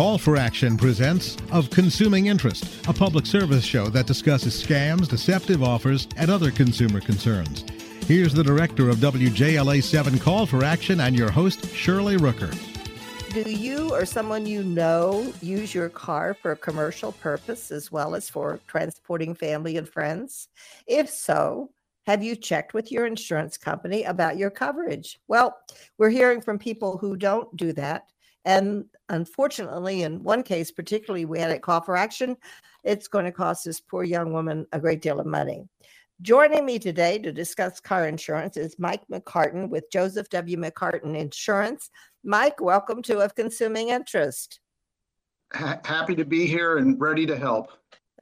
[0.00, 5.62] Call for Action presents Of Consuming Interest, a public service show that discusses scams, deceptive
[5.62, 7.66] offers, and other consumer concerns.
[8.06, 12.50] Here's the director of WJLA 7 Call for Action and your host, Shirley Rooker.
[13.34, 18.14] Do you or someone you know use your car for a commercial purpose as well
[18.14, 20.48] as for transporting family and friends?
[20.86, 21.72] If so,
[22.06, 25.20] have you checked with your insurance company about your coverage?
[25.28, 25.58] Well,
[25.98, 28.04] we're hearing from people who don't do that.
[28.44, 32.36] And unfortunately, in one case, particularly, we had a call for action.
[32.84, 35.68] It's going to cost this poor young woman a great deal of money.
[36.22, 40.56] Joining me today to discuss car insurance is Mike McCartin with Joseph W.
[40.58, 41.90] McCartin Insurance.
[42.24, 44.60] Mike, welcome to Of Consuming Interest.
[45.52, 47.72] happy to be here and ready to help.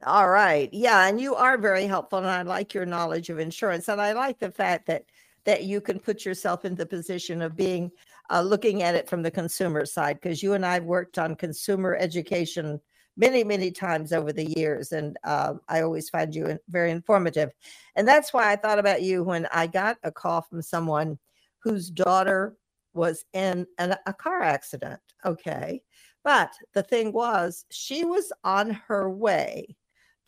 [0.06, 0.68] All right.
[0.72, 4.12] Yeah, and you are very helpful and I like your knowledge of insurance and I
[4.12, 5.04] like the fact that
[5.44, 7.90] that you can put yourself in the position of being
[8.30, 11.96] uh, looking at it from the consumer side because you and I've worked on consumer
[11.96, 12.80] education
[13.16, 14.92] many, many times over the years.
[14.92, 17.50] And uh, I always find you very informative.
[17.96, 21.18] And that's why I thought about you when I got a call from someone
[21.58, 22.56] whose daughter
[22.94, 25.00] was in an, a car accident.
[25.24, 25.82] Okay.
[26.22, 29.76] But the thing was, she was on her way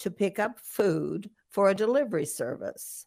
[0.01, 3.07] to pick up food for a delivery service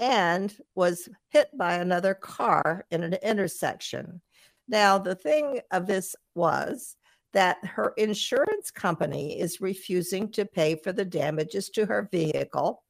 [0.00, 4.20] and was hit by another car in an intersection.
[4.66, 6.96] Now, the thing of this was
[7.32, 12.82] that her insurance company is refusing to pay for the damages to her vehicle.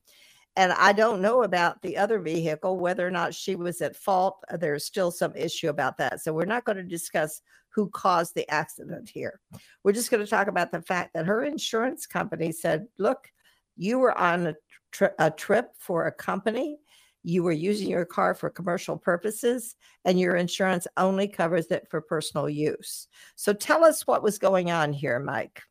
[0.56, 4.42] And I don't know about the other vehicle, whether or not she was at fault.
[4.50, 6.20] Uh, there's still some issue about that.
[6.20, 7.42] So we're not going to discuss
[7.74, 9.40] who caused the accident here.
[9.84, 13.28] We're just going to talk about the fact that her insurance company said, look,
[13.76, 14.54] you were on a,
[14.90, 16.78] tri- a trip for a company
[17.22, 22.00] you were using your car for commercial purposes and your insurance only covers it for
[22.00, 23.08] personal use.
[23.36, 25.62] So tell us what was going on here, Mike.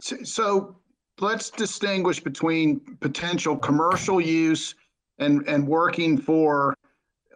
[0.00, 0.76] So
[1.20, 4.74] let's distinguish between potential commercial use
[5.18, 6.76] and, and working for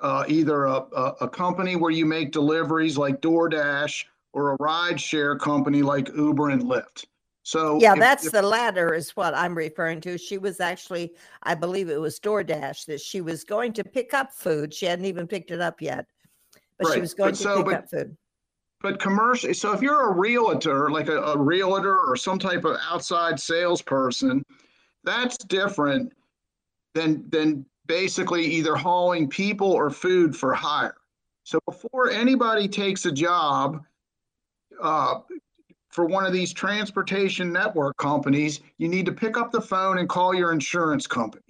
[0.00, 5.00] uh, either a, a, a company where you make deliveries like DoorDash or a ride
[5.00, 7.04] share company like Uber and Lyft.
[7.42, 10.16] So yeah, if, that's if, the latter is what I'm referring to.
[10.16, 14.32] She was actually, I believe it was DoorDash that she was going to pick up
[14.32, 14.72] food.
[14.72, 16.06] She hadn't even picked it up yet,
[16.78, 16.94] but right.
[16.94, 18.16] she was going but to so, pick but, up food.
[18.80, 19.54] But commercial.
[19.54, 24.44] So if you're a realtor, like a, a realtor or some type of outside salesperson,
[25.04, 26.12] that's different
[26.94, 30.96] than than basically either hauling people or food for hire.
[31.44, 33.82] So before anybody takes a job,
[34.80, 35.20] uh,
[35.92, 40.08] for one of these transportation network companies, you need to pick up the phone and
[40.08, 41.44] call your insurance company.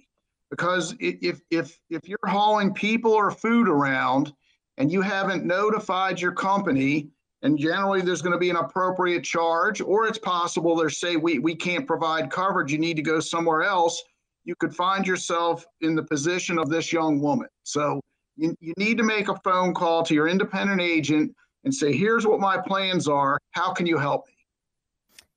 [0.51, 4.33] Because if if if you're hauling people or food around
[4.77, 7.09] and you haven't notified your company,
[7.41, 11.39] and generally there's going to be an appropriate charge, or it's possible they say we
[11.39, 14.03] we can't provide coverage, you need to go somewhere else.
[14.43, 17.47] You could find yourself in the position of this young woman.
[17.63, 18.01] So
[18.35, 21.33] you, you need to make a phone call to your independent agent
[21.63, 23.39] and say, here's what my plans are.
[23.51, 24.32] How can you help me?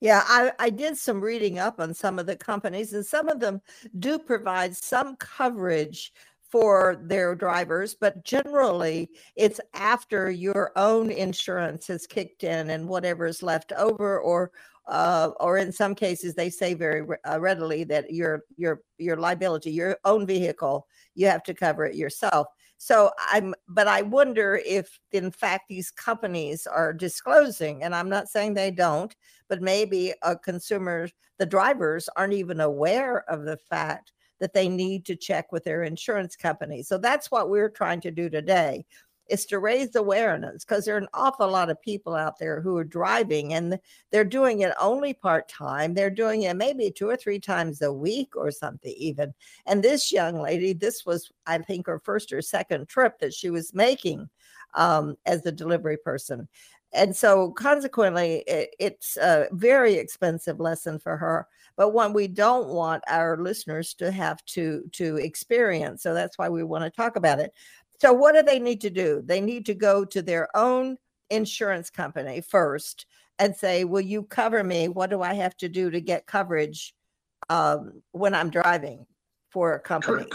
[0.01, 3.41] Yeah, I, I did some reading up on some of the companies, and some of
[3.41, 3.61] them
[3.99, 6.12] do provide some coverage
[6.51, 13.27] for their drivers, but generally it's after your own insurance has kicked in and whatever
[13.27, 14.53] is left over, or
[14.87, 19.73] uh, or in some cases they say very uh, readily that your your your liability,
[19.73, 22.47] your own vehicle, you have to cover it yourself.
[22.79, 28.29] So I'm, but I wonder if in fact these companies are disclosing, and I'm not
[28.29, 29.15] saying they don't,
[29.49, 34.69] but maybe uh, a consumer, the drivers aren't even aware of the fact that they
[34.69, 36.83] need to check with their insurance company.
[36.83, 38.85] So that's what we're trying to do today
[39.29, 42.77] is to raise awareness because there are an awful lot of people out there who
[42.77, 43.79] are driving and
[44.11, 45.95] they're doing it only part time.
[45.95, 49.35] They're doing it maybe two or three times a week or something, even.
[49.67, 53.51] And this young lady, this was, I think, her first or second trip that she
[53.51, 54.29] was making
[54.75, 56.49] um, as a delivery person.
[56.93, 61.47] And so, consequently, it, it's a very expensive lesson for her,
[61.77, 66.03] but one we don't want our listeners to have to to experience.
[66.03, 67.53] So that's why we want to talk about it.
[68.01, 69.22] So, what do they need to do?
[69.25, 70.98] They need to go to their own
[71.31, 73.07] insurance company first
[73.39, 74.89] and say, Will you cover me?
[74.89, 76.95] What do I have to do to get coverage
[77.48, 79.07] um, when I'm driving
[79.51, 80.27] for a company?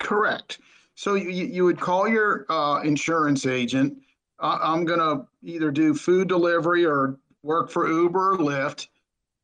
[0.00, 0.58] Correct.
[0.94, 3.98] So, you, you would call your uh, insurance agent.
[4.40, 8.88] Uh, I'm going to either do food delivery or work for Uber or Lyft.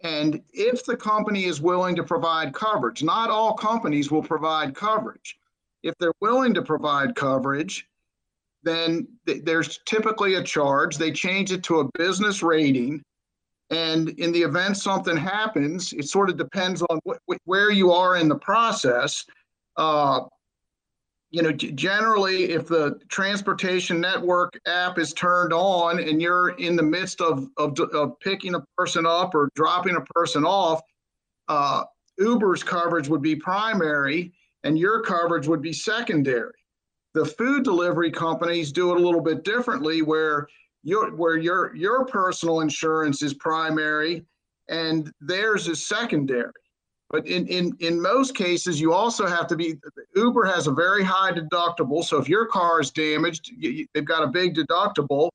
[0.03, 5.39] And if the company is willing to provide coverage, not all companies will provide coverage
[5.85, 7.87] if they're willing to provide coverage,
[8.63, 10.97] then th- there's typically a charge.
[10.97, 13.03] They change it to a business rating.
[13.71, 18.17] And in the event something happens, it sort of depends on wh- where you are
[18.17, 19.25] in the process.
[19.77, 20.23] Uh,
[21.31, 26.83] you know, generally, if the transportation network app is turned on and you're in the
[26.83, 30.81] midst of, of, of picking a person up or dropping a person off,
[31.49, 31.83] uh,
[32.19, 34.33] Uber's coverage would be primary
[34.65, 36.53] and your coverage would be secondary.
[37.15, 40.49] The food delivery companies do it a little bit differently where
[40.83, 44.27] your where your your personal insurance is primary
[44.69, 46.53] and theirs is secondary.
[47.11, 49.77] But in, in, in most cases, you also have to be,
[50.17, 52.03] Uber has a very high deductible.
[52.03, 55.29] So if your car is damaged, you, they've got a big deductible.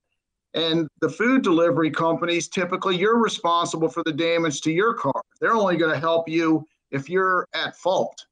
[0.55, 5.21] And the food delivery companies, typically you're responsible for the damage to your car.
[5.39, 8.25] They're only going to help you if you're at fault.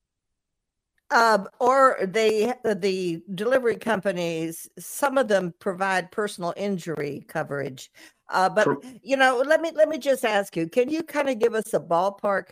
[1.10, 7.90] Um, or they, the delivery companies, some of them provide personal injury coverage.
[8.30, 8.82] Uh, but True.
[9.02, 11.74] you know, let me let me just ask you: Can you kind of give us
[11.74, 12.50] a ballpark?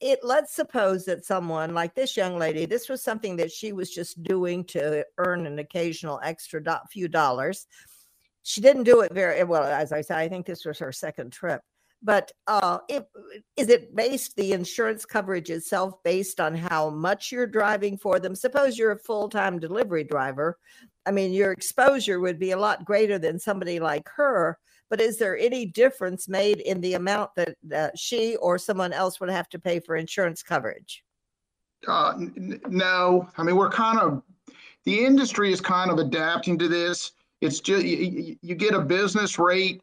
[0.00, 3.90] It let's suppose that someone like this young lady, this was something that she was
[3.90, 7.66] just doing to earn an occasional extra do- few dollars.
[8.42, 10.18] She didn't do it very well, as I said.
[10.18, 11.62] I think this was her second trip
[12.02, 12.78] but uh,
[13.56, 18.34] is it based the insurance coverage itself based on how much you're driving for them?
[18.34, 20.58] Suppose you're a full-time delivery driver.
[21.06, 24.58] I mean your exposure would be a lot greater than somebody like her
[24.92, 29.20] but is there any difference made in the amount that, that she or someone else
[29.20, 31.02] would have to pay for insurance coverage?
[31.88, 33.26] Uh, n- no.
[33.38, 34.22] I mean we're kind of
[34.84, 37.12] the industry is kind of adapting to this.
[37.40, 39.80] It's just you, you get a business rate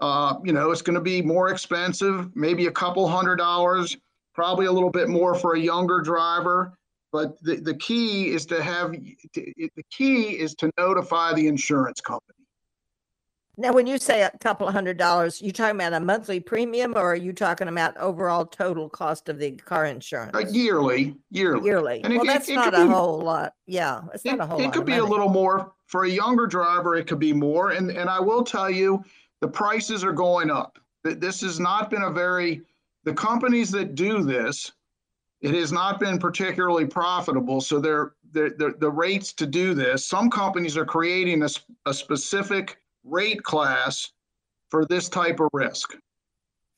[0.00, 3.96] uh, you know, it's going to be more expensive, maybe a couple hundred dollars,
[4.34, 6.76] probably a little bit more for a younger driver.
[7.12, 12.36] But the, the key is to have the key is to notify the insurance company.
[13.56, 16.94] Now, when you say a couple of hundred dollars, you talking about a monthly premium,
[16.96, 20.30] or are you talking about overall total cost of the car insurance?
[20.34, 22.00] Uh, yearly, yearly, yearly.
[22.02, 23.52] And well, it, that's it, not a be, whole lot.
[23.66, 24.58] Yeah, it's not a whole.
[24.58, 24.68] Lot.
[24.68, 26.94] It could be a little more for a younger driver.
[26.94, 29.04] It could be more, and and I will tell you,
[29.40, 30.78] the prices are going up.
[31.02, 32.62] This has not been a very,
[33.04, 34.72] the companies that do this,
[35.40, 37.60] it has not been particularly profitable.
[37.60, 41.48] So they're, they're, they're the rates to do this, some companies are creating a,
[41.86, 44.12] a specific rate class
[44.68, 45.94] for this type of risk.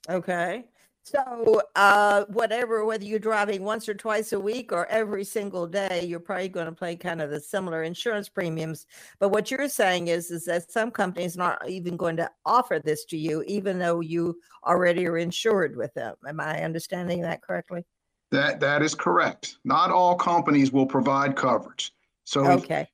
[0.09, 0.65] Okay.
[1.05, 6.05] So, uh, whatever, whether you're driving once or twice a week or every single day,
[6.07, 8.87] you're probably going to pay kind of the similar insurance premiums.
[9.19, 12.79] But what you're saying is, is that some companies are not even going to offer
[12.79, 16.15] this to you, even though you already are insured with them.
[16.27, 17.85] Am I understanding that correctly?
[18.31, 19.59] That that is correct.
[19.65, 21.93] Not all companies will provide coverage.
[22.25, 22.89] So, okay.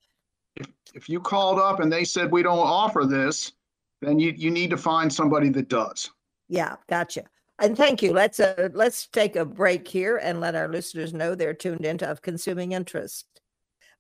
[0.57, 3.53] If, if, if you called up and they said we don't offer this,
[4.01, 6.11] then you you need to find somebody that does.
[6.49, 7.25] Yeah, gotcha.
[7.61, 8.13] And thank you.
[8.13, 12.09] Let's uh, let's take a break here and let our listeners know they're tuned into
[12.09, 13.27] of consuming interest.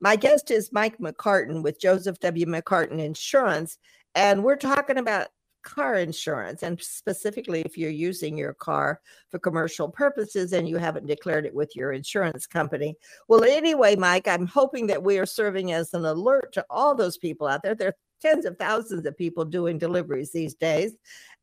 [0.00, 2.46] My guest is Mike McCartin with Joseph W.
[2.46, 3.78] McCartin Insurance,
[4.14, 5.28] and we're talking about
[5.62, 11.06] car insurance and specifically if you're using your car for commercial purposes and you haven't
[11.06, 12.94] declared it with your insurance company.
[13.26, 17.18] Well, anyway, Mike, I'm hoping that we are serving as an alert to all those
[17.18, 17.74] people out there.
[17.74, 20.96] There are tens of thousands of people doing deliveries these days.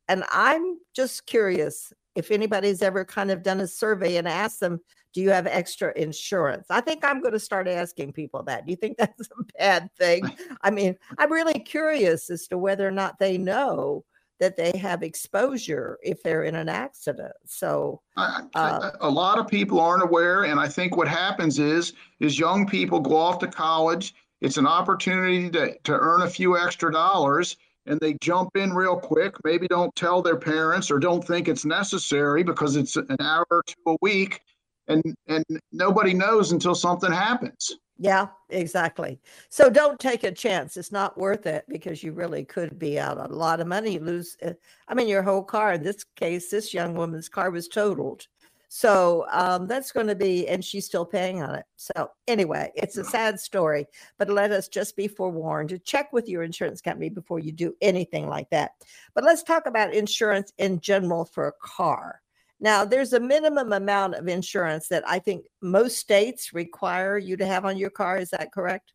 [0.08, 4.80] And I'm just curious if anybody's ever kind of done a survey and asked them,
[5.12, 6.66] do you have extra insurance?
[6.68, 8.66] I think I'm going to start asking people that.
[8.66, 10.22] Do you think that's a bad thing?
[10.62, 14.04] I mean, I'm really curious as to whether or not they know
[14.38, 17.32] that they have exposure if they're in an accident.
[17.46, 22.38] So uh, a lot of people aren't aware, and I think what happens is is
[22.38, 24.14] young people go off to college.
[24.42, 28.96] It's an opportunity to, to earn a few extra dollars, and they jump in real
[28.96, 33.62] quick, maybe don't tell their parents or don't think it's necessary because it's an hour
[33.66, 34.40] two a week
[34.88, 37.76] and and nobody knows until something happens.
[37.98, 39.18] Yeah, exactly.
[39.48, 40.76] So don't take a chance.
[40.76, 43.98] It's not worth it because you really could be out a lot of money.
[43.98, 44.52] lose, uh,
[44.86, 45.72] I mean, your whole car.
[45.72, 48.26] In this case, this young woman's car was totaled.
[48.68, 51.64] So um, that's going to be, and she's still paying on it.
[51.76, 53.86] So anyway, it's a sad story,
[54.18, 57.74] but let us just be forewarned to check with your insurance company before you do
[57.80, 58.72] anything like that.
[59.14, 62.20] But let's talk about insurance in general for a car.
[62.58, 67.46] Now, there's a minimum amount of insurance that I think most states require you to
[67.46, 68.18] have on your car.
[68.18, 68.92] Is that correct?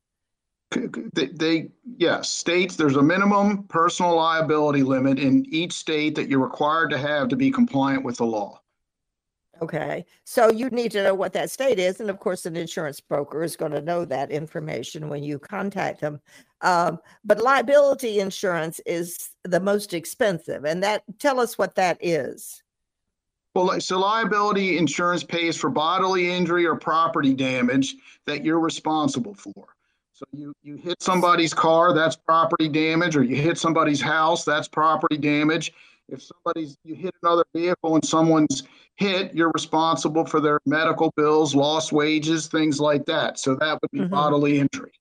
[1.13, 6.40] They, they, yes, states, there's a minimum personal liability limit in each state that you're
[6.40, 8.61] required to have to be compliant with the law.
[9.62, 13.00] Okay, so you need to know what that state is, and of course, an insurance
[13.00, 16.20] broker is going to know that information when you contact them.
[16.62, 22.63] Um, but liability insurance is the most expensive, and that tell us what that is.
[23.53, 29.75] Well, so liability insurance pays for bodily injury or property damage that you're responsible for.
[30.13, 34.68] So you, you hit somebody's car, that's property damage, or you hit somebody's house, that's
[34.68, 35.74] property damage.
[36.12, 38.63] If somebody's, you hit another vehicle and someone's
[38.98, 43.39] hit, you're responsible for their medical bills, lost wages, things like that.
[43.39, 44.10] So that would be Mhm.
[44.10, 44.91] bodily injury.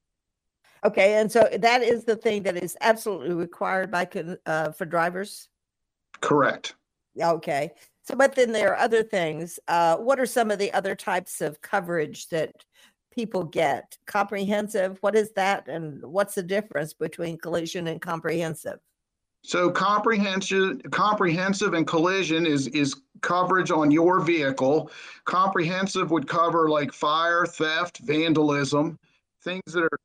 [0.85, 4.09] Okay, and so that is the thing that is absolutely required by
[4.47, 5.49] uh, for drivers.
[6.21, 6.75] Correct.
[7.21, 9.59] Okay, so but then there are other things.
[9.69, 12.65] Uh, what are some of the other types of coverage that
[13.11, 13.99] people get?
[14.07, 18.79] Comprehensive, what is that, and what's the difference between collision and comprehensive?
[19.43, 24.91] So comprehensive, comprehensive and collision is, is coverage on your vehicle.
[25.25, 28.99] Comprehensive would cover like fire, theft, vandalism,
[29.43, 29.99] things that are,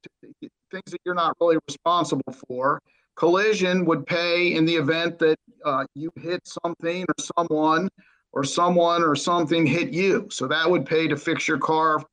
[0.72, 2.82] things that you're not really responsible for.
[3.16, 7.90] Collision would pay in the event that, uh, you hit something or someone,
[8.34, 10.28] or someone or something hit you.
[10.30, 12.04] So that would pay to fix your car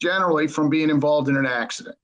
[0.00, 1.96] generally from being involved in an accident.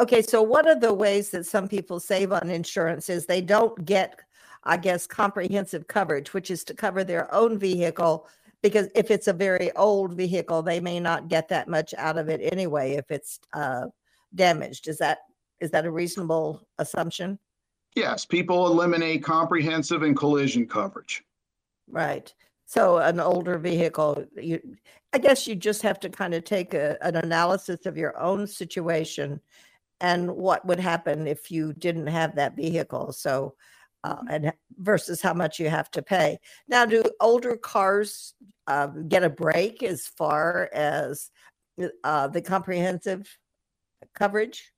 [0.00, 3.84] Okay, so one of the ways that some people save on insurance is they don't
[3.84, 4.18] get,
[4.64, 8.26] I guess, comprehensive coverage, which is to cover their own vehicle.
[8.62, 12.30] Because if it's a very old vehicle, they may not get that much out of
[12.30, 13.88] it anyway if it's uh,
[14.34, 14.88] damaged.
[14.88, 15.18] Is that
[15.60, 17.38] is that a reasonable assumption?
[17.94, 21.22] Yes, people eliminate comprehensive and collision coverage.
[21.90, 22.32] Right.
[22.64, 24.60] So an older vehicle, you,
[25.12, 28.46] I guess you just have to kind of take a, an analysis of your own
[28.46, 29.40] situation
[30.00, 33.12] and what would happen if you didn't have that vehicle.
[33.12, 33.54] So,
[34.02, 36.38] uh, and versus how much you have to pay.
[36.68, 38.34] Now, do older cars
[38.66, 41.30] uh, get a break as far as
[42.04, 43.26] uh, the comprehensive
[44.14, 44.72] coverage?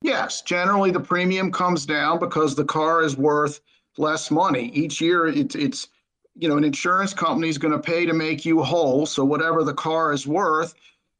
[0.00, 3.60] Yes, generally the premium comes down because the car is worth
[3.98, 4.70] less money.
[4.74, 5.88] Each year, it's, it's,
[6.34, 9.04] you know, an insurance company is going to pay to make you whole.
[9.04, 10.74] So whatever the car is worth,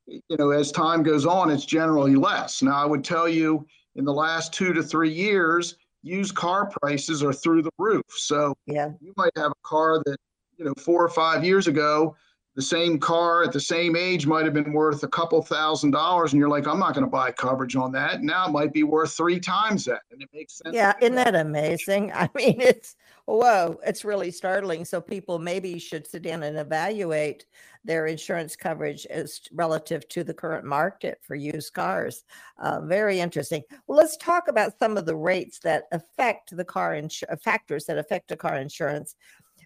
[0.07, 2.63] you know, as time goes on, it's generally less.
[2.63, 7.23] Now, I would tell you in the last two to three years, used car prices
[7.23, 8.05] are through the roof.
[8.09, 8.91] So Yeah.
[9.01, 10.17] you might have a car that,
[10.57, 12.17] you know, four or five years ago,
[12.55, 16.33] the same car at the same age might have been worth a couple thousand dollars,
[16.33, 18.23] and you're like, I'm not going to buy coverage on that.
[18.23, 20.75] Now it might be worth three times that, and it makes sense.
[20.75, 22.13] Yeah, isn't that amazing?
[22.15, 24.85] I mean, it's whoa, it's really startling.
[24.85, 27.47] So people maybe should sit down and evaluate
[27.85, 32.25] their insurance coverage as relative to the current market for used cars.
[32.59, 33.63] Uh, very interesting.
[33.87, 37.99] Well, let's talk about some of the rates that affect the car insurance factors that
[37.99, 39.17] affect the car insurance.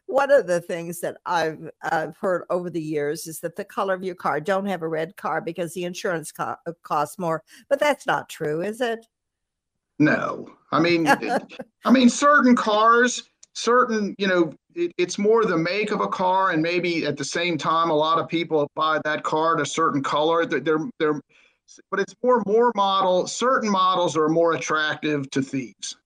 [0.06, 3.94] One of the things that I've I've heard over the years is that the color
[3.94, 7.42] of your car don't have a red car because the insurance co- uh, costs more,
[7.68, 9.04] but that's not true, is it?
[9.98, 11.06] No, I mean,
[11.84, 16.50] I mean, certain cars, certain, you know, it, it's more the make of a car,
[16.50, 20.02] and maybe at the same time, a lot of people buy that car a certain
[20.02, 20.46] color.
[20.46, 21.20] They're, they're
[21.90, 23.26] but it's more more model.
[23.26, 25.96] Certain models are more attractive to thieves.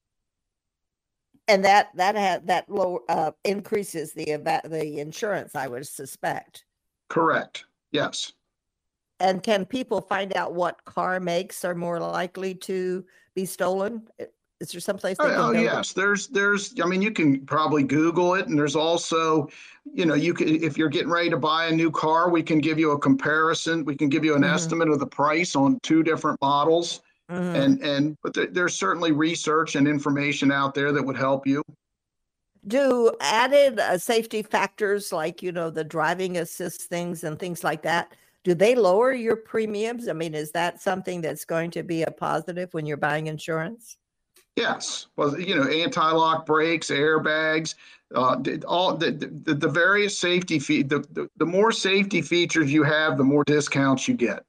[1.51, 4.25] And that that had that low uh, increases the
[4.65, 6.65] the insurance i would suspect
[7.09, 7.65] Correct.
[7.91, 8.33] Yes.
[9.19, 13.05] and can people find out what car makes are more likely to
[13.35, 14.07] be stolen
[14.61, 17.83] is there someplace they Oh, can oh, yes, there's, there's, I mean, you can probably
[17.83, 19.49] Google it and there's also,
[19.91, 22.59] you know, you can, if you're getting ready to buy a new car, we can
[22.59, 23.87] give you a comparison.
[23.87, 24.53] We can give you an Mhm.
[24.53, 27.01] estimate of the price on two different models.
[27.31, 27.55] Mhm.
[27.55, 31.63] And, and, but there, there's certainly research and information out there that would help you.
[32.67, 37.81] do added uh, safety factors like you know the driving assist things and things like
[37.83, 38.13] that
[38.45, 42.11] do they lower your premiums i mean is that something that's going to be a
[42.11, 43.97] positive when you're buying insurance
[44.57, 47.77] Yes, well, you know, anti-lock brakes, airbags,
[48.15, 52.83] uh, all the, the, the various safety fee, the, the, the more safety features you
[52.83, 54.45] have, the more discounts you get.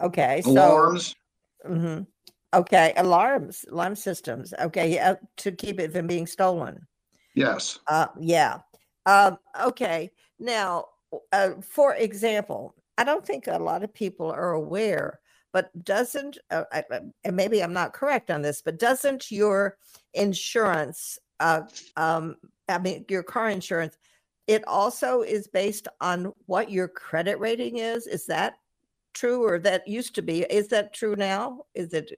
[0.00, 0.96] okay so
[1.66, 2.06] Mhm.
[2.52, 4.52] Okay, alarms, alarm systems.
[4.58, 6.86] Okay, yeah, to keep it from being stolen.
[7.34, 7.78] yes.
[7.86, 8.60] Uh, yeah.
[9.06, 10.10] Um, okay.
[10.38, 10.86] Now,
[11.32, 15.20] uh, for example, I don't think a lot of people are aware,
[15.52, 19.78] but doesn't, uh, I, I- and maybe I'm not correct on this, but doesn't your
[20.14, 21.62] insurance, uh,
[21.96, 22.36] um,
[22.68, 23.96] I mean, your car insurance,
[24.46, 28.06] it also is based on what your credit rating is?
[28.06, 28.54] Is that
[29.14, 30.42] true or that used to be?
[30.42, 31.64] Is that true now?
[31.74, 32.12] Is it,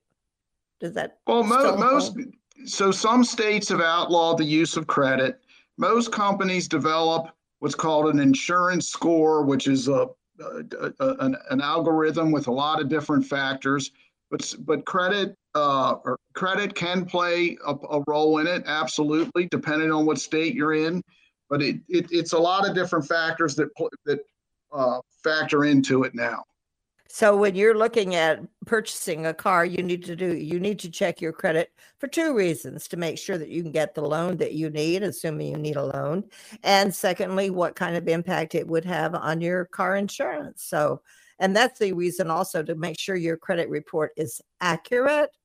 [0.81, 1.19] does that?
[1.27, 2.35] Well, mo- still most, hold?
[2.65, 5.41] so some states have outlawed the use of credit.
[5.79, 7.31] Most companies develop
[7.61, 10.09] what's called an insurance score, which is a,
[10.41, 13.93] a, a an, an, algorithm with a lot of different factors.
[14.31, 19.93] But but credit uh, or credit can play a, a, role in it, absolutely, depending
[19.93, 21.03] on what state you're in.
[21.49, 23.69] But it, it it's a lot of different factors that
[24.07, 24.21] that
[24.73, 26.43] uh, factor into it now.
[27.14, 30.90] So when you're looking at purchasing a car, you need to do you need to
[30.90, 34.38] check your credit for two reasons to make sure that you can get the loan
[34.38, 36.25] that you need, assuming you need a loan,
[36.62, 40.64] and secondly, what kind of impact it would have on your car insurance.
[40.64, 41.02] So,
[41.38, 45.37] and that's the reason also to make sure your credit report is accurate.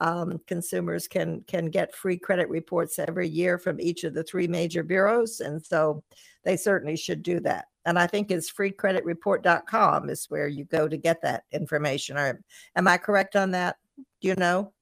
[0.00, 4.48] Um, consumers can can get free credit reports every year from each of the three
[4.48, 6.02] major bureaus, and so
[6.42, 10.96] they certainly should do that and I think it's freecreditreport.com is where you go to
[10.96, 12.16] get that information.
[12.16, 12.40] Or
[12.76, 13.76] am I correct on that?
[13.96, 14.72] Do you know?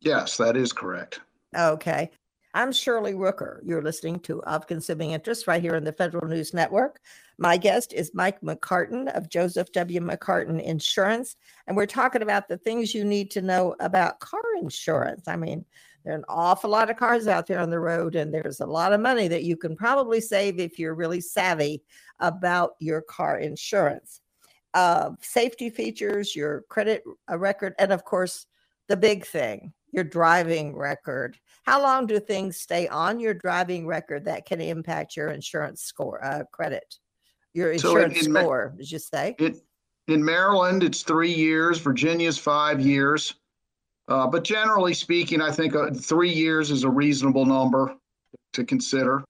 [0.00, 1.20] Yes, that is correct.
[1.56, 2.10] Okay.
[2.56, 3.58] I'm Shirley Rooker.
[3.64, 7.00] You're listening to Of Consuming Interest right here on the Federal News Network.
[7.36, 10.00] My guest is Mike McCartin of Joseph W.
[10.00, 11.34] McCartin Insurance.
[11.66, 15.26] And we're talking about the things you need to know about car insurance.
[15.26, 15.64] I mean,
[16.04, 18.66] there are an awful lot of cars out there on the road, and there's a
[18.66, 21.82] lot of money that you can probably save if you're really savvy
[22.20, 24.20] about your car insurance.
[24.74, 28.46] Uh, safety features, your credit uh, record, and of course,
[28.88, 31.38] the big thing, your driving record.
[31.62, 36.22] How long do things stay on your driving record that can impact your insurance score
[36.22, 36.96] uh, credit?
[37.54, 39.36] Your insurance so in, in score, did you say?
[39.38, 39.62] It,
[40.08, 41.78] in Maryland, it's three years.
[41.78, 43.34] Virginia's five years.
[44.08, 47.96] Uh, but generally speaking, I think uh, three years is a reasonable number
[48.52, 49.24] to consider.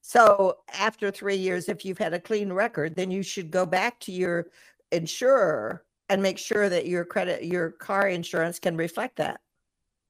[0.00, 4.00] So after three years, if you've had a clean record, then you should go back
[4.00, 4.46] to your
[4.90, 9.40] insurer and make sure that your credit, your car insurance can reflect that.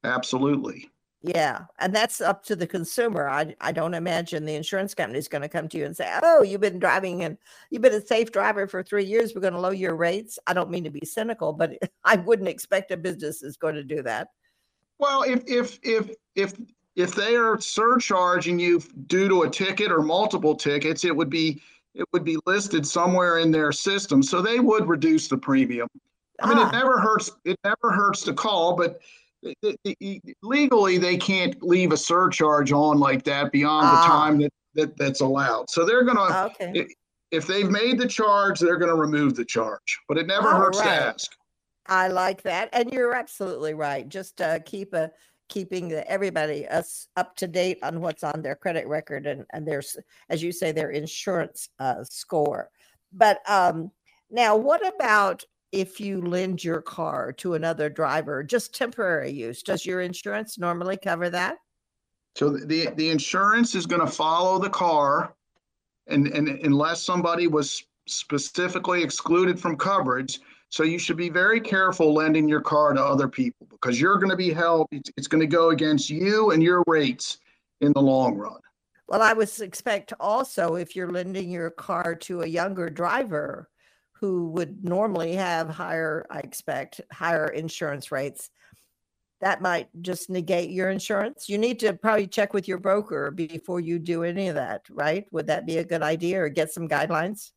[0.03, 0.89] Absolutely.
[1.23, 3.29] Yeah, and that's up to the consumer.
[3.29, 6.11] I I don't imagine the insurance company is going to come to you and say,
[6.23, 7.37] "Oh, you've been driving and
[7.69, 9.35] you've been a safe driver for three years.
[9.35, 12.49] We're going to lower your rates." I don't mean to be cynical, but I wouldn't
[12.49, 14.29] expect a business is going to do that.
[14.97, 16.53] Well, if if if if
[16.95, 21.61] if they are surcharging you due to a ticket or multiple tickets, it would be
[21.93, 25.87] it would be listed somewhere in their system, so they would reduce the premium.
[26.41, 26.69] I mean, ah.
[26.69, 27.31] it never hurts.
[27.45, 29.01] It never hurts to call, but
[30.43, 34.07] legally they can't leave a surcharge on like that beyond the ah.
[34.07, 35.69] time that, that that's allowed.
[35.69, 36.87] So they're gonna okay.
[37.31, 39.99] if, they've made the charge, they're gonna remove the charge.
[40.07, 40.85] But it never All hurts right.
[40.85, 41.31] to ask.
[41.87, 44.07] I like that, and you're absolutely right.
[44.07, 45.11] Just uh, keep a
[45.49, 49.67] keeping the, everybody us up to date on what's on their credit record and and
[49.67, 49.97] there's
[50.29, 52.69] as you say their insurance uh, score.
[53.11, 53.91] But um,
[54.29, 59.85] now, what about if you lend your car to another driver, just temporary use, does
[59.85, 61.57] your insurance normally cover that?
[62.35, 65.33] So the the insurance is going to follow the car,
[66.07, 72.13] and and unless somebody was specifically excluded from coverage, so you should be very careful
[72.13, 74.87] lending your car to other people because you're going to be held.
[74.91, 77.39] It's, it's going to go against you and your rates
[77.81, 78.59] in the long run.
[79.07, 83.69] Well, I would expect also if you're lending your car to a younger driver,
[84.21, 88.51] who would normally have higher, I expect, higher insurance rates,
[89.41, 91.49] that might just negate your insurance.
[91.49, 95.25] You need to probably check with your broker before you do any of that, right?
[95.31, 97.51] Would that be a good idea or get some guidelines?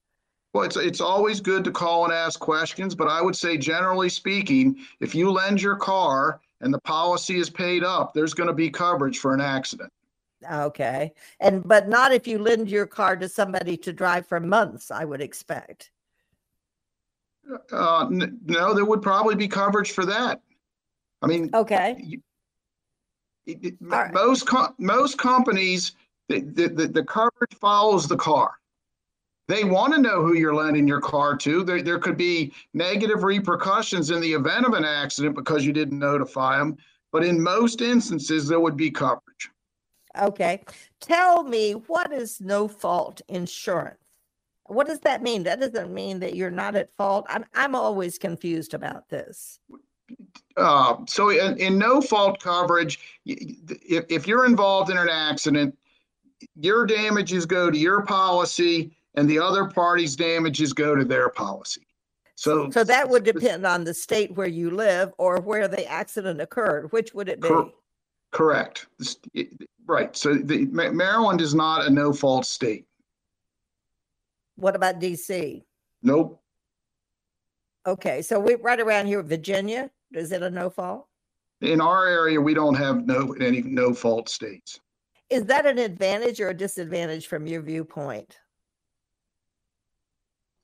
[0.55, 4.09] Well, it's it's always good to call and ask questions, but I would say generally
[4.09, 8.55] speaking, if you lend your car and the policy is paid up, there's going to
[8.55, 9.90] be coverage for an accident.
[10.50, 11.12] Okay.
[11.40, 15.05] And but not if you lend your car to somebody to drive for months, I
[15.05, 15.90] would expect.
[17.72, 20.40] Uh, n- no, there would probably be coverage for that.
[21.22, 21.96] I mean, okay.
[21.98, 22.20] You,
[23.46, 24.12] it, it, right.
[24.12, 25.92] Most most companies,
[26.28, 28.54] the, the, the coverage follows the car.
[29.46, 31.64] They want to know who you're lending your car to.
[31.64, 35.98] There, there could be negative repercussions in the event of an accident because you didn't
[35.98, 36.78] notify them.
[37.12, 39.50] But in most instances, there would be coverage.
[40.18, 40.62] Okay.
[41.00, 43.98] Tell me, what is no fault insurance?
[44.66, 45.42] What does that mean?
[45.42, 47.27] That doesn't mean that you're not at fault.
[47.29, 49.61] I'm I'm always confused about this.
[50.57, 55.77] Uh, so in, in, no fault coverage, if, if you're involved in an accident,
[56.61, 61.87] your damages go to your policy and the other party's damages go to their policy.
[62.37, 66.40] So, so that would depend on the state where you live or where the accident
[66.40, 66.92] occurred.
[66.92, 67.48] Which would it be?
[67.48, 67.72] Cor-
[68.33, 68.87] correct.
[69.87, 70.16] Right.
[70.16, 72.87] So the, Maryland is not a no fault state.
[74.56, 75.62] What about DC?
[76.02, 76.40] Nope.
[77.86, 79.90] Okay, so we're right around here, Virginia.
[80.12, 81.06] Is it a no fault?
[81.60, 84.80] In our area, we don't have no any no fault states.
[85.30, 88.38] Is that an advantage or a disadvantage from your viewpoint?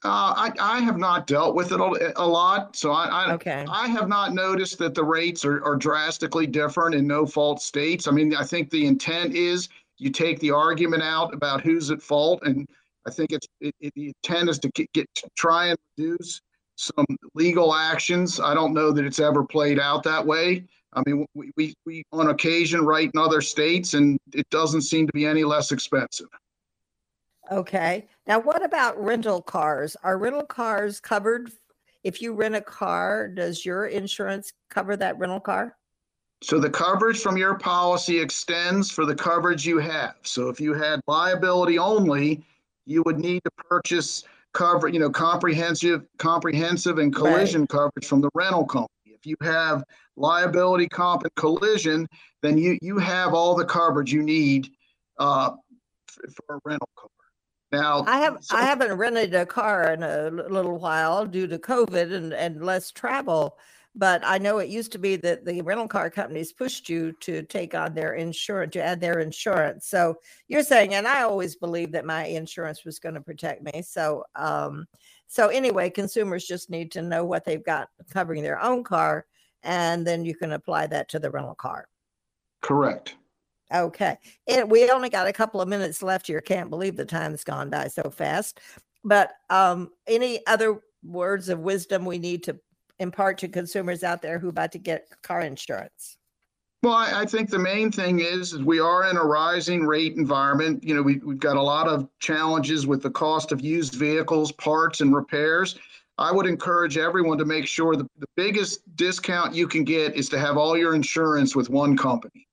[0.02, 3.66] Uh, I, I have not dealt with it a, a lot, so I, I, Okay.
[3.68, 8.08] I have not noticed that the rates are, are drastically different in no fault states.
[8.08, 12.00] I mean, I think the intent is you take the argument out about who's at
[12.00, 12.66] fault, and
[13.06, 16.40] I think it's it, it, the intent is to get, get try and reduce
[16.76, 18.40] some legal actions.
[18.40, 20.64] I don't know that it's ever played out that way.
[20.92, 25.06] I mean, we, we, we on occasion write in other states, and it doesn't seem
[25.06, 26.26] to be any less expensive.
[27.52, 28.08] Okay.
[28.26, 29.96] Now, what about rental cars?
[30.02, 31.52] Are rental cars covered?
[32.02, 35.76] If you rent a car, does your insurance cover that rental car?
[36.42, 40.14] So the coverage from your policy extends for the coverage you have.
[40.22, 42.42] So if you had liability only,
[42.90, 48.28] you would need to purchase cover, you know, comprehensive, comprehensive and collision coverage from the
[48.34, 48.88] rental company.
[49.06, 49.84] If you have
[50.16, 52.08] liability, comp, and collision,
[52.42, 54.70] then you you have all the coverage you need
[55.18, 55.50] uh,
[56.08, 57.08] for a rental car.
[57.70, 61.58] Now, I have so- I haven't rented a car in a little while due to
[61.58, 63.56] COVID and, and less travel.
[63.94, 67.42] But I know it used to be that the rental car companies pushed you to
[67.42, 69.88] take on their insurance, to add their insurance.
[69.88, 70.14] So
[70.46, 73.82] you're saying, and I always believed that my insurance was going to protect me.
[73.82, 74.86] So um,
[75.26, 79.26] so anyway, consumers just need to know what they've got covering their own car,
[79.62, 81.86] and then you can apply that to the rental car.
[82.62, 83.16] correct.
[83.72, 84.18] Okay.
[84.48, 86.40] And we only got a couple of minutes left here.
[86.40, 88.60] Can't believe the time's gone by so fast.
[89.04, 92.58] But um, any other words of wisdom we need to
[93.00, 96.16] impart to consumers out there who about to get car insurance?
[96.82, 100.16] Well, I, I think the main thing is, is we are in a rising rate
[100.16, 100.84] environment.
[100.84, 104.52] You know, we, we've got a lot of challenges with the cost of used vehicles,
[104.52, 105.78] parts, and repairs.
[106.16, 110.28] I would encourage everyone to make sure that the biggest discount you can get is
[110.30, 112.46] to have all your insurance with one company.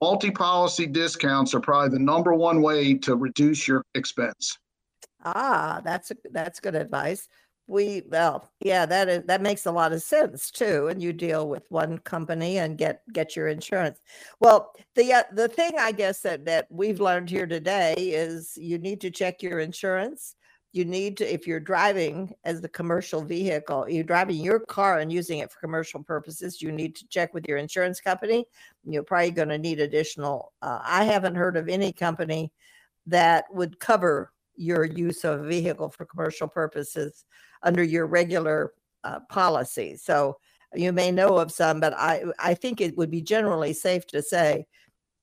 [0.00, 4.58] Multi-policy discounts are probably the number one way to reduce your expense.
[5.24, 7.28] Ah, that's that's good advice.
[7.68, 10.88] We well, yeah, that is that makes a lot of sense too.
[10.88, 14.00] And you deal with one company and get get your insurance.
[14.40, 18.78] Well, the uh, the thing I guess that that we've learned here today is you
[18.78, 20.34] need to check your insurance.
[20.72, 25.12] You need to if you're driving as the commercial vehicle, you're driving your car and
[25.12, 26.60] using it for commercial purposes.
[26.60, 28.44] You need to check with your insurance company.
[28.84, 30.52] You're probably going to need additional.
[30.62, 32.52] Uh, I haven't heard of any company
[33.06, 37.24] that would cover your use of a vehicle for commercial purposes
[37.62, 38.72] under your regular
[39.04, 39.96] uh, policy.
[39.96, 40.36] So
[40.74, 44.22] you may know of some, but I I think it would be generally safe to
[44.22, 44.66] say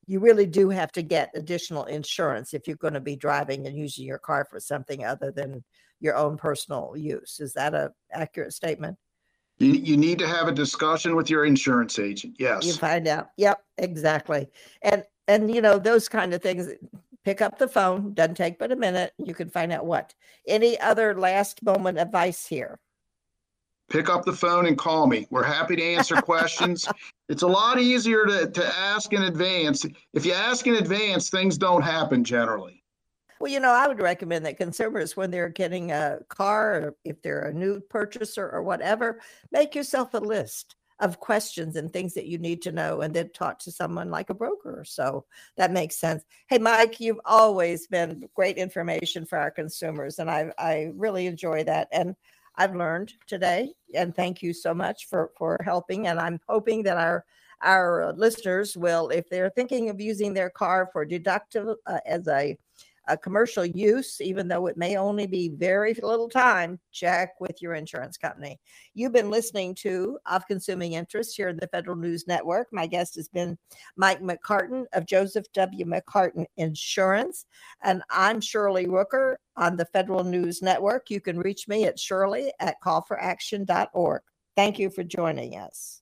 [0.10, 3.78] you really do have to get additional insurance if you're going to be driving and
[3.78, 5.64] using your car for something other than
[6.00, 7.40] your own personal use.
[7.40, 8.98] Is that a accurate statement?
[9.60, 12.38] You, you need to have a discussion with your insurance agent.
[12.40, 12.66] Yes.
[12.66, 13.30] You find out.
[13.38, 14.48] Yep, exactly.
[14.82, 16.70] And and you know those kind of things.
[17.30, 18.16] Pick up the phone.
[18.16, 19.14] Doesn't take but a minute.
[19.20, 20.16] You can find out what.
[20.48, 22.80] Any other last moment advice here?
[23.88, 25.28] pick up the phone and call me.
[25.30, 26.88] We're happy to answer questions.
[27.28, 29.86] It's a lot easier to, to ask in advance.
[30.14, 32.84] If you ask in advance, things don't happen generally.
[33.40, 37.22] Well, you know, I would recommend that consumers, when they're getting a car, or if
[37.22, 42.26] they're a new purchaser or whatever, make yourself a list of questions and things that
[42.26, 44.84] you need to know and then talk to someone like a broker.
[44.86, 46.24] So that makes sense.
[46.48, 51.64] Hey, Mike, you've always been great information for our consumers, and I, I really enjoy
[51.66, 51.88] that.
[51.92, 52.16] And
[52.56, 56.08] I've learned today, and thank you so much for, for helping.
[56.08, 57.26] And I'm hoping that our
[57.62, 62.58] our listeners will, if they're thinking of using their car for deductible uh, as a
[63.10, 67.74] a commercial use, even though it may only be very little time, check with your
[67.74, 68.60] insurance company.
[68.94, 72.68] You've been listening to Of Consuming Interest here in the Federal News Network.
[72.72, 73.58] My guest has been
[73.98, 75.86] Mike McCartin of Joseph W.
[75.86, 77.46] McCartin Insurance.
[77.84, 81.10] And I'm Shirley Rooker on the Federal News Network.
[81.10, 84.22] You can reach me at shirley at callforaction.org.
[84.56, 86.02] Thank you for joining us.